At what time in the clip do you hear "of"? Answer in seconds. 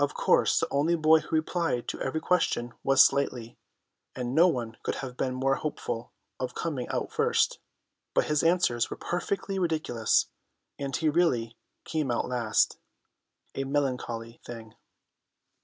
0.00-0.14, 6.40-6.56